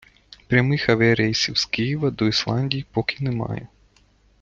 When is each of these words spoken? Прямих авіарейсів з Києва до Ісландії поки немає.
Прямих 0.47 0.89
авіарейсів 0.89 1.57
з 1.57 1.65
Києва 1.65 2.09
до 2.09 2.27
Ісландії 2.27 2.85
поки 2.91 3.23
немає. 3.25 3.67